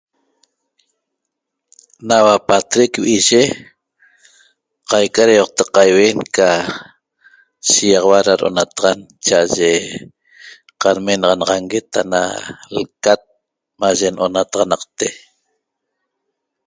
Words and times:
Naua 2.07 2.35
pa'atrec 2.47 2.91
vi'iye 3.03 3.41
qaica 4.89 5.13
ca 5.23 5.27
ra 5.27 5.33
ioqta 5.37 5.63
qaiuen 5.75 6.17
ca 6.35 6.49
shigaxaua 7.69 8.19
ra 8.27 8.33
ro'onataxan 8.41 8.99
cha'aye 9.25 9.71
qanmenaxananguet 10.81 11.89
ana 12.01 12.21
lcat 12.75 13.21
maye 13.81 14.07
no'onanataxanaqte 14.11 15.07